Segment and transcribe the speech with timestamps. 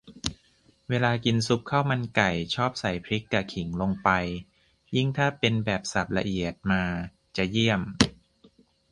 [0.89, 4.09] เวลากินซุปข้าวมันไก่ ชอบใส่พริกกะขิงลงไป
[4.95, 6.83] ยิ่งถ้าเป็นแบบสับละเอียดมา
[7.37, 7.81] จะเยี่ยม